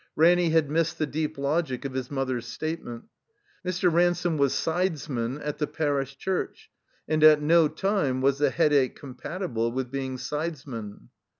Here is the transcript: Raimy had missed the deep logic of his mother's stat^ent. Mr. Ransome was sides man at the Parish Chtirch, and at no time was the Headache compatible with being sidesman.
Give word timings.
Raimy 0.15 0.49
had 0.49 0.67
missed 0.71 0.97
the 0.97 1.05
deep 1.05 1.37
logic 1.37 1.85
of 1.85 1.93
his 1.93 2.09
mother's 2.09 2.47
stat^ent. 2.47 3.03
Mr. 3.63 3.93
Ransome 3.93 4.35
was 4.35 4.51
sides 4.55 5.07
man 5.07 5.37
at 5.37 5.59
the 5.59 5.67
Parish 5.67 6.17
Chtirch, 6.17 6.69
and 7.07 7.23
at 7.23 7.39
no 7.39 7.67
time 7.67 8.19
was 8.19 8.39
the 8.39 8.49
Headache 8.49 8.95
compatible 8.95 9.71
with 9.71 9.91
being 9.91 10.17
sidesman. 10.17 11.09